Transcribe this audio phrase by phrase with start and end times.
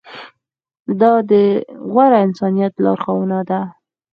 [0.99, 1.31] دا د
[1.91, 3.61] غوره انسانیت لارښوونه ده.